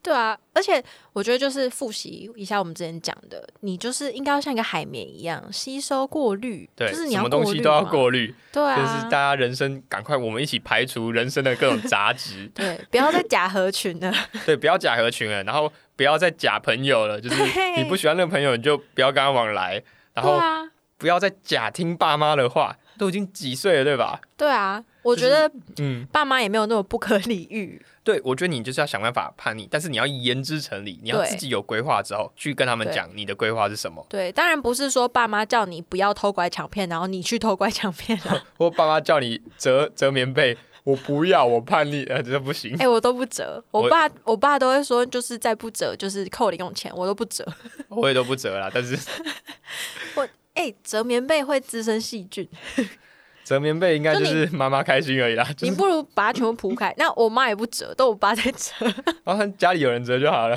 [0.00, 0.82] 对啊，而且
[1.12, 12.50] 我觉得就是复习一下我们之前讲的，你就是应该要像一个海绵一样吸收过滤，对，就是你什么东西都要嘛，过滤，对啊，就是大家人生赶快，我们一起排除人生的各种杂质。
[12.54, 14.12] 对，不要再假合群了。
[14.46, 17.42] 对，不要假合群了，然后不要再假朋友了，就是
[17.76, 19.82] 你不喜欢那个朋友，你就不要跟他往来，
[20.14, 20.40] 然后
[20.96, 22.76] 不要再假听爸妈的话。
[22.96, 24.20] 都已经几岁了，对吧？
[24.36, 27.80] 对啊，我就是觉得嗯，爸妈也没有那么不可理喻。
[28.08, 38.42] 对，我觉得你就是要想办法叛逆，但是你要言之成理，你要自己有规划之后去跟他们讲你的规划是什么，对，当然不是说爸妈叫你不要偷拐抢骗，然后你去偷拐抢骗了。
[38.56, 42.74] 或爸妈叫你折折棉被，我不要，我叛逆，呃，这不行。
[42.78, 47.46] 哎、我都不折，我我爸我爸都会说，就是再不折就是扣零用钱，我都不折。
[47.88, 48.98] 我也都不折啦，但是
[50.16, 52.48] 我哎、折棉被会滋生细菌，
[53.48, 56.94] 折棉被应该就就是妈妈开心而已啦，就是你不如把它全部铺开。
[56.98, 58.86] 那我妈也不折，都我爸在折。
[59.24, 60.56] 然后家里有人折就好了。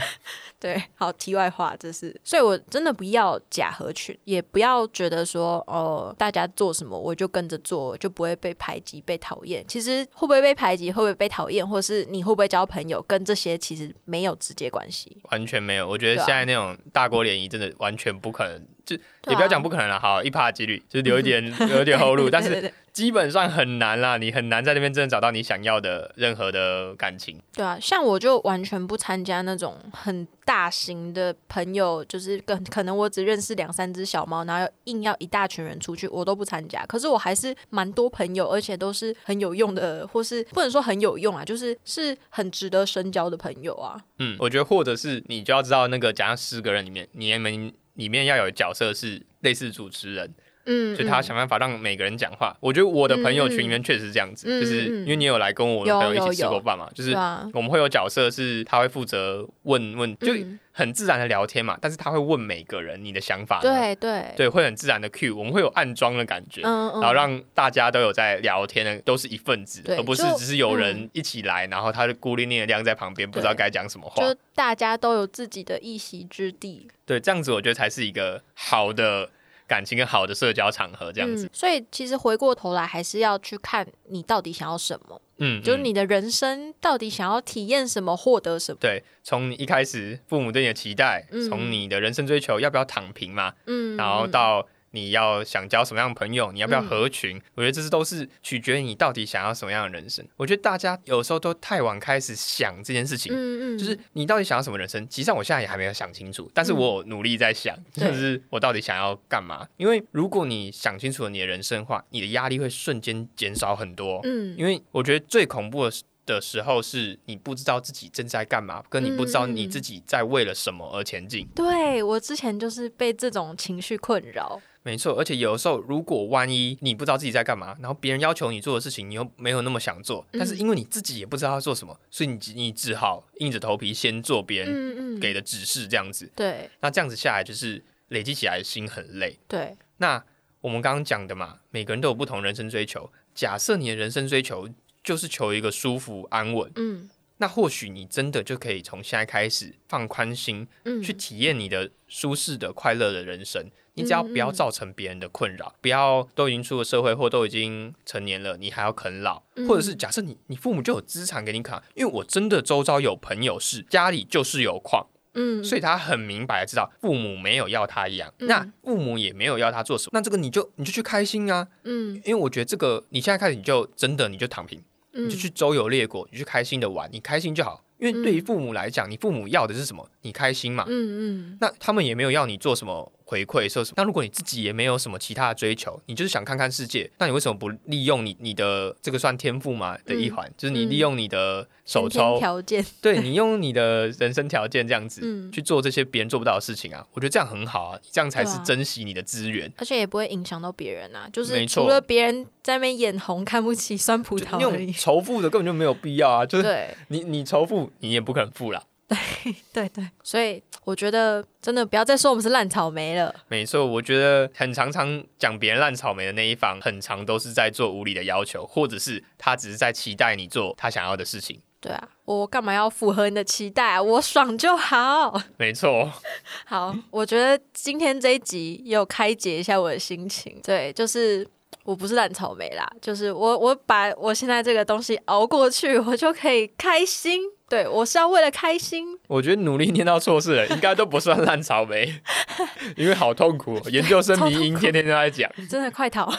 [0.62, 9.66] 对， 好，题外话，这是，所以我真的不要假合群，也不要觉得说，哦，大家做什么我就跟着做，就不会被排挤、被讨厌。
[9.68, 15.18] 其实会不会被排挤，会不会被讨厌，或是你会不会交朋友，跟这些其实没有直接关系。
[15.32, 27.42] 完全没有，我觉得现在那种大锅联谊真的完全不可能，就啊也不要讲不可能了，好一趴的几率，就是留一 点留一点后路，但是基本上很难啦，你很难在那边真的找到你想要的任何的感情。
[27.54, 36.86] 对啊，像我就完全不参加那种很大型的朋友，就是跟可能我只认识两三只小猫，然后硬要一大群人出去，我都不参加。
[36.86, 44.00] 可是我还是蛮多朋友，而且都是很有用的，或是不能说很有用啊，就是是很值得深交的朋友啊。
[44.20, 50.34] 嗯，我觉得或者是你就要知道那个，假如十个人里面，你们里面要有角色是类似主持人，
[50.66, 51.24] 嗯，就他嗯。
[51.24, 52.56] 想办法让每个人讲话。
[52.60, 57.12] 我觉得我的朋友群里面确实是这样子，嗯就是嗯因为你有来跟我的朋友一起吃过饭嘛，就是
[57.54, 60.60] 我们会有角色是他会负责问问，就嗯。
[60.74, 64.24] 很自然的聊天嘛，但是他会问每个人你的想法，对对。
[64.38, 66.62] 对，会很自然的 cue，我们会有暗装的感觉。
[66.62, 74.24] 然后让大家都有在聊天的，都是一份子，而不是只是有人一起来，然后他就孤零零的晾在旁边，不知道该讲什么话。
[74.24, 79.30] 就大家都有自己的一席之地，对，这样子我觉得才是一个好的
[79.72, 81.46] 感情跟好的社交场合，这样子。
[81.46, 81.50] 嗯。
[81.54, 88.78] 所以其实回过头来，还是要去看你到底想要什么，嗯，嗯就是你的人生到底想要体验什么，获得什么。
[88.82, 97.42] 对，从你一开始父母对你的期待，嗯从你的人生追求要不要躺平嘛，嗯，然后到你要想交什么样的朋友，你要不要嗯合群？
[97.56, 100.26] 我觉得这是都是取决于你到底想要什么样的人生。
[100.38, 105.08] 我觉得大家有时候都太晚开始想这件事情，嗯嗯，就是你到底想要什么人生？
[105.08, 109.68] 其实上我现在也还没有想清楚，但是我努力在想，对就是我到底想要干嘛？
[109.78, 114.20] 因为如果你想清楚了你的人生的话，你的压力会瞬间减少很多。
[114.24, 121.48] 嗯因为我觉得最恐怖的是的时候是你不知道自己正在干嘛，跟你不知道你自己在为了什么而前进。
[121.56, 136.32] 对我之前就是被这种情绪困扰，没错，而且有的时候，如果万一你不知道自己在干嘛，然后别人要求你做的事情，你又没有那么想做，嗯但是因为你自己也不知道要做什么，所以你你只好硬着头皮先做别人给的指示，这样子。
[136.36, 139.38] 对那这样子下来，就是累积起来心很累。
[139.48, 140.24] 对，那
[140.62, 143.12] 我们刚刚讲的嘛，每个人都有不同人生追求。
[143.36, 144.68] 假设你的人生追求
[145.04, 153.66] 就是求一个舒服安稳，嗯那或许你真的就可以从现在开始放宽心，嗯，去体验你的舒适的、快乐的人生。
[153.94, 168.48] 你只要不要造成别人的困扰，不要都已经出了社会或都已经成年了，你还要啃老，嗯或者是假设你你父母就有资产给你扛，因为我真的周遭有朋友是家里就是有矿，嗯，所以他很明白知道父母没有要他养，嗯。
[168.48, 172.16] 那父母也没有要他做什么，那这个你就你就去开心啊，嗯。
[172.26, 174.82] 因为我觉得这个你现在开始你就真的你就躺平，
[175.14, 175.26] 嗯。
[175.26, 177.84] 你就去周游列国，你去开心的玩，你开心就好。
[177.98, 180.10] 因为对于父母来讲，你父母要的是什么？
[180.24, 180.86] 你开心嘛。
[180.88, 181.58] 嗯嗯。
[181.62, 183.94] 那他们也没有要你做什么回馈，说什么。
[183.96, 199.72] 那如果你自己也没有什么其他的追求，你就是想看看世界，那你为什么不利用你你的这个算天赋嘛的一环，就是你利用你的手抽，条件，对你用你的人生条件这样子、嗯去做这些别人做不到的事情啊，我觉得这样很好啊，这样才是珍惜你的资源。
[199.78, 204.92] 而且也不会影响到别人啊，就是除了别人在那边眼红看不起酸葡萄而已。
[204.92, 208.84] 仇富的根本就没有必要啊，就是你你仇富，你也不可能富啦。
[209.44, 213.34] 对对对，所以我觉得真的不要再说我们是烂草莓了。
[213.50, 221.62] 没错，我觉得很常常讲别人烂草莓的那一方，很常都是在做无理的要求，或者是他只是在期待你做他想要的事情。
[221.82, 224.02] 对啊，我干嘛要符合你的期待啊？
[224.02, 225.42] 我爽就好。
[225.58, 226.12] 没错，
[226.66, 230.60] 好，我觉得今天这一集也有开解一下我的心情。
[230.64, 231.46] 对，就是
[231.84, 237.42] 我不是烂草莓啦，就是我我把我现在这个东西熬过去，我就可以开心。
[237.72, 239.18] 对我是要为了开心。
[239.30, 242.22] 我觉得努力念到硕士了，应该都不算烂草莓，
[242.98, 245.50] 因为好痛苦哦，研究生迷音天天都在讲。
[245.70, 246.30] 真的快逃！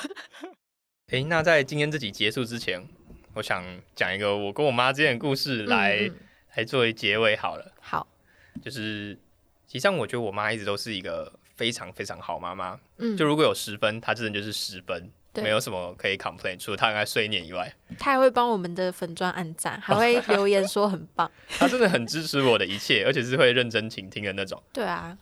[1.09, 2.87] 诶，那在今天这集结束之前，
[3.33, 3.65] 我想
[3.97, 6.15] 讲一个我跟我妈之间的故事来、嗯嗯
[6.55, 7.73] 来作为结尾好了。
[7.81, 8.07] 好，
[8.63, 9.19] 就是，实
[9.69, 12.79] 际上我觉得我妈一直都是一个非常非常好妈妈。
[12.99, 21.31] 嗯，就如果有十分，她真的就是十分，对没有什么可以 complain，除了她很爱碎念以外，他还会帮我们的粉砖按赞， 还会留言说很棒。
[21.49, 24.63] 他真的很支持我的一切，而且是会认真倾听的那种。
[24.73, 25.17] 对啊，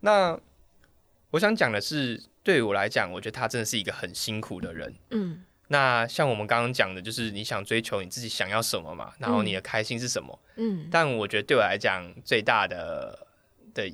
[0.00, 0.38] 那
[1.30, 4.94] 我想讲的是，对于我来讲，我觉得他真的是一个很辛苦的人。
[5.10, 10.38] 嗯那像我们刚刚讲的，就是你想追求你自己想要什么嘛，然后你的开心是什么？
[10.54, 13.26] 嗯但我觉得对我来讲，最大的
[13.74, 13.92] 的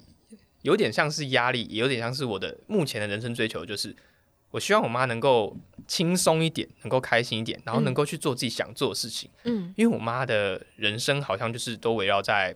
[0.60, 3.96] 有点像是压力，也有点像是我的目前的人生追求，就是
[4.52, 5.56] 我希望我妈能够
[5.88, 9.28] 轻松一点，能够开心一点，然后能够去做自己想做的事情。
[9.42, 12.54] 嗯因为我妈的人生好像就是都围绕在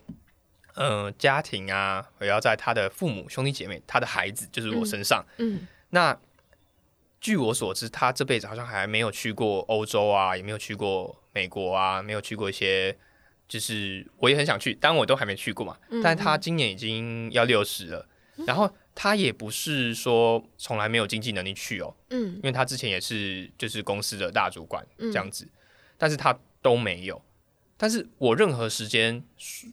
[0.74, 5.24] 呃家庭啊，围绕在她的父母、兄弟姐妹、她的孩子，就是我身上。
[5.38, 6.16] 嗯那
[7.18, 12.94] 据我所知，她这辈子好像还没有去过欧洲啊，也没有去过美国啊，没有去过一些，
[13.48, 15.76] 就是我也很想去，但我都还没去过嘛。
[15.88, 18.06] 嗯但她今年已经要六十了，
[18.46, 25.46] 然后他也不是说从来没有经济能力去哦，嗯因为他之前也是就是公司的大主管嗯这样子，
[25.98, 27.22] 但是他都没有。
[27.76, 29.22] 但是我任何时间，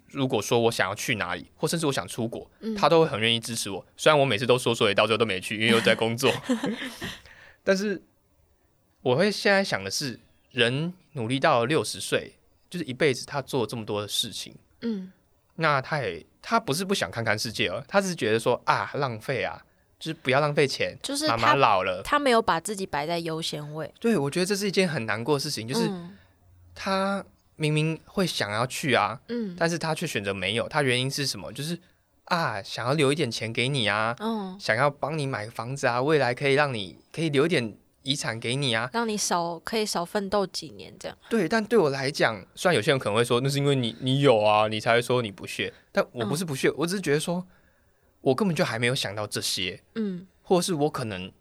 [0.09, 3.85] 如果说我想要去哪里，或甚至我想出国，嗯他都会很愿意支持我。
[3.95, 6.29] 虽然我每次都说说，也到最后都没去，因为我在工作。
[7.63, 8.03] 但是
[9.03, 10.19] 我会现在想的是，
[10.51, 12.33] 人努力到六十岁，
[12.69, 15.13] 就是一辈子，他做这么多的事情，嗯
[15.55, 19.59] 那他也他不是不想看看世界哦，他只是觉得说啊，浪费啊，
[19.97, 20.95] 就是不要浪费钱。
[21.01, 26.15] 就是妈妈老了，他没有把自己摆在优先位，对我觉得这是一件很难过的事情，就是嗯
[26.75, 27.23] 他
[27.55, 30.67] 明明会想要去啊，嗯但是他却选择没有。
[30.67, 31.51] 他原因是什么？
[31.53, 31.79] 就是
[32.25, 37.73] 啊，想要留一点钱给你啊，嗯，想要帮你买房子啊，未来可以让你可以留一点
[38.03, 38.89] 遗产给你啊。
[38.93, 41.17] 让你少可以少奋斗几年这样。
[41.29, 47.45] 对，但对我来讲，虽然有些人可能会说那是因为你你有啊，你才会说你不屑，但我不是不屑，我只是觉得说，
[48.21, 50.27] 我根本就还没有想到这些，嗯。
[50.45, 51.31] 或者是我可能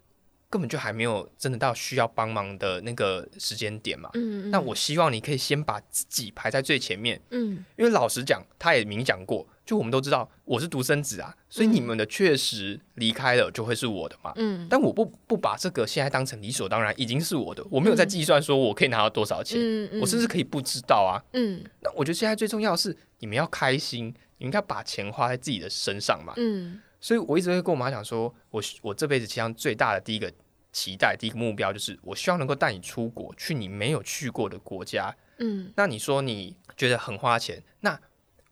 [0.49, 4.09] 根本就还没有真的到需要帮忙的那个时间点嘛。
[4.13, 7.65] 嗯，那我希望你可以先把自己排在最前面，嗯。
[7.75, 14.33] 因为老实讲，他也明讲过，就我们都知道我是独生子啊，所以你们的确实离开了就会是我的嘛。
[14.35, 21.23] 嗯但我不不把这个现在当成理所当然，已经是我的，我没有在计算说我可以拿到多少钱，嗯，我甚至可以不知道啊。
[21.33, 24.07] 嗯那我觉得现在最重要的是你们要开心，
[24.37, 26.33] 你们应该把钱花在自己的身上嘛。
[26.37, 30.31] 嗯所以我一直会跟我妈讲说，我我这辈子其实最大的第一个
[30.71, 35.15] 期待、第一个目标就是，我希望能够带你出国，去你没有去过的国家。
[35.39, 37.99] 嗯那你说你觉得很花钱，那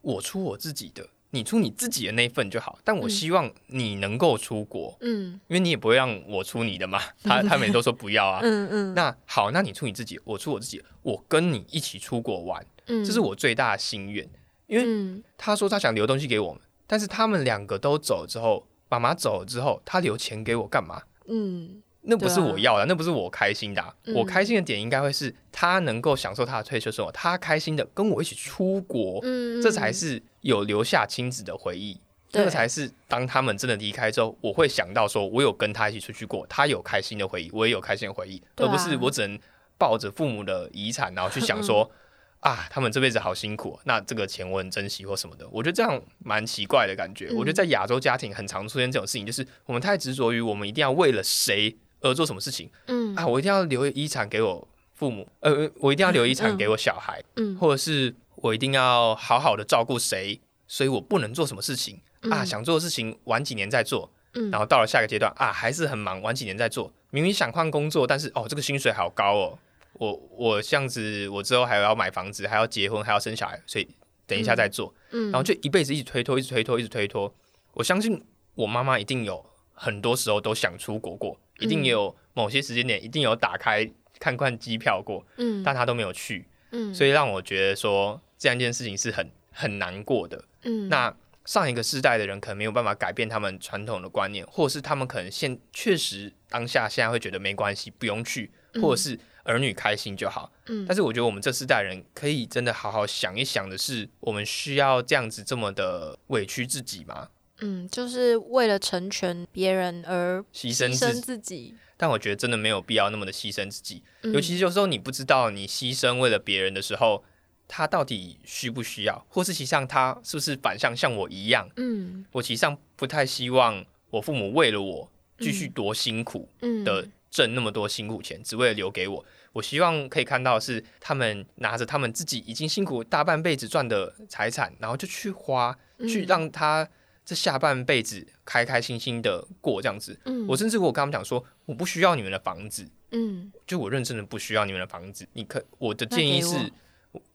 [0.01, 2.79] 我出我自己的，你出你自己的那份就好。
[2.83, 6.99] 但我嗯希望你能够出国，嗯因为你也不会让我出你的嘛。
[7.23, 8.39] 他他们也都说不要啊。
[8.43, 14.27] 嗯嗯，那好，那你出你自己，我出我自己，我跟你一起出国玩，嗯这是我最大的心愿。
[14.67, 21.01] 因为嗯他说他想留东西给我们，但是他们两个都走之后，妈妈走了之后，他留钱给我干嘛？
[21.27, 31.99] 嗯那不是我要的，那不是我开心的啊、嗯我开心的点应该会是他能够享受他的退休生活，他开心的跟我一起出国，嗯，这才是有留下亲子的回忆。
[32.29, 39.37] 这个才是当他们真的离开之后，我会想到说，我有跟他一起出去过，他有开心的回忆，我也有开心的回忆，啊而不是我只能
[39.77, 41.91] 抱着父母的遗产，然后去想说
[42.39, 45.45] 啊，他们这辈子好辛苦，那这个钱我很珍惜或什么的。
[45.51, 47.27] 我觉得这样蛮奇怪的感觉。
[47.31, 52.69] 嗯我觉得在亚洲家庭很常出现这种事情，就是我们太执着于我们一定要为了谁而做什么事情。
[52.87, 53.15] 嗯。
[53.15, 62.01] 啊，我一定要留遗产给我父母，呃，我一定要留遗产给我小孩，嗯或者是我一定要好好的照顾谁，所以我不能做什么事情。
[62.29, 64.51] 啊，嗯想做的事情晚几年再做，嗯。
[64.51, 66.91] 然后到了下个阶段啊，还是很忙，晚几年再做。
[67.09, 69.59] 明明想换工作，但是哦，这个薪水好高哦，
[69.93, 73.87] 我我这样子，我之后还要买房子，还要结婚，还要生小孩，所以
[74.25, 77.33] 等一下再做，嗯，然后就一辈子一直推脱，一直推脱，一直推脱。
[77.73, 78.23] 我相信
[78.55, 83.89] 我妈妈一定有很多时候都想出国过，一定有某些时间点，一定有打开
[84.19, 90.43] 看看机票过，嗯但他都没有去，嗯，所以让我觉得说这样一件事情是很很难过的。
[90.63, 98.51] 嗯那上一个世代的人可能没有办法改变他们传统的观念，或者是他们可能现确实当下现在会觉得没关系，不用去，
[98.81, 100.51] 或者是儿女开心就好。
[100.67, 107.29] 嗯但是我觉得我们这世代人可以真的好好想一想的是，我们需要这样子这么的委屈自己吗？
[107.61, 111.75] 嗯，就是为了成全别人而牺牲自己？
[111.97, 117.23] 但我觉得真的没有必要那么的牺牲自己，嗯尤其是有时候你不知道你牺牲为了别人的时候，
[117.67, 121.69] 他到底需不需要，或是其实上他是不是反向像我一样？
[121.77, 122.25] 嗯。
[122.31, 126.83] 我其实上不太希望我父母为了我继续多辛苦嗯。
[126.83, 129.23] 的挣那么多辛苦钱，只为了留给我。
[129.53, 136.25] 我希望可以看到是他们拿着他们自己已经辛苦大半辈子赚的财产，然后就去花，去嗯。
[136.27, 136.89] 让他
[137.25, 140.19] 这下半辈子开开心心的过这样子。
[140.25, 145.27] 嗯我甚至我跟他们讲说，我不需要你们的房子，嗯，就我认真的不需要你们的房子。
[145.33, 146.55] 你可我的建议是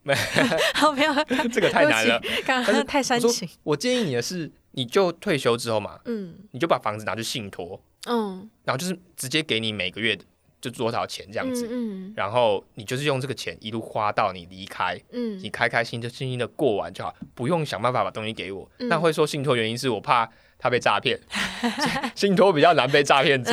[0.75, 1.13] 好没有，
[1.53, 2.21] 这个太难了。
[2.45, 7.81] 刚刚太煽情，我建议你的是，你就退休之后嘛，嗯你就把房子拿去信托。
[8.09, 10.17] 嗯然后就是直接给你每个月
[10.71, 15.39] 就多少钱这这样子，嗯然后你就是用这个钱一路花到你离开，嗯。
[15.39, 18.69] 你开开心心心的过完就好，不用想办法把东西给我。
[18.79, 18.89] 嗯。
[18.89, 21.21] 那会说信托原因是我怕他被诈骗，
[22.17, 23.53] 信托比较难被诈骗走。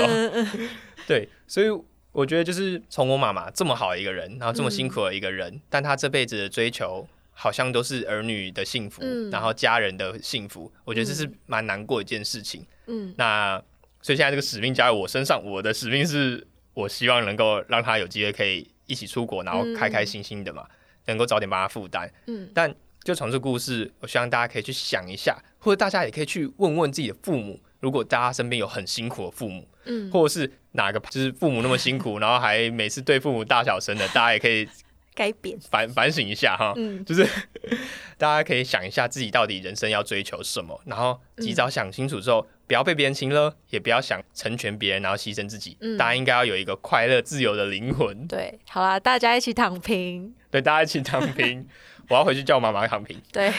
[1.05, 1.68] 对，所以
[2.14, 9.30] 我觉得就是从我妈妈这么好的一个人，然后这么辛苦的一个人，但她这辈子的追求好像都是儿女的幸福，嗯。
[9.30, 12.66] 然后家人的幸福，我觉得这是蛮难过的一件事情。
[12.88, 13.14] 嗯。
[13.18, 13.61] 那
[14.01, 20.66] 所以现在这个使命加在我身上，我的使命是我希望能够让他有机会可以一起出国，然后开开心心的嘛，
[21.06, 22.12] 能够早点帮他负担。
[22.28, 22.50] 嗯。
[22.54, 34.68] 但就从这故事，我希望大家可以去想一下，或者大家也可以去问问自己的父母，如果大家身边有很辛苦的父母，嗯，或者是哪个就是父母那么辛苦，然后还每次对父母大小声的，大家也可以
[35.14, 36.74] 改变，反反省一下哈。
[36.76, 37.28] 嗯就是
[38.18, 45.78] 大家可以想一下自己到底人生要追求什么，然后及早想清楚之后，不要被别人亲了，也不要想成全别人，然后牺牲自己。
[45.82, 48.28] 嗯大家应该要有一个快乐自由的灵魂。
[48.28, 50.34] 对，好啦，大家一起躺平。
[50.49, 51.68] 对，大家一起躺平。
[52.09, 53.20] 我要回去叫我妈妈躺平。
[53.32, 53.51] 对，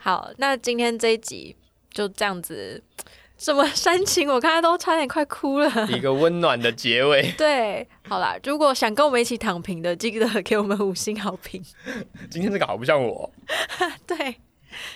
[0.00, 1.56] 好，那今天这一集
[1.90, 2.82] 就这样子，
[3.42, 5.88] 这么煽情，我刚才都差点快哭了。
[5.88, 7.32] 一个温暖的结尾。
[7.38, 11.64] 对，好啦，如果想跟我们一起躺平的，记得给我们五星好评。
[12.30, 13.32] 今天这个好不像我，
[14.06, 14.36] 对，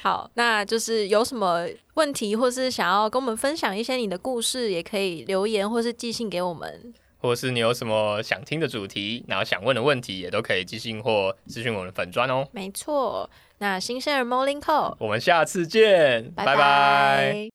[0.02, 6.92] 好，那就是有什么问题，或是想要跟我们分享一些你的故事，也可以留言或是寄信给我们。
[7.16, 12.46] 或者是你有什么想听的主题，然后想问的问题，也都可以寄信或私讯我们的粉砖哦。
[12.52, 17.48] 没错，那新生儿 Morning Call，我们下次见，拜拜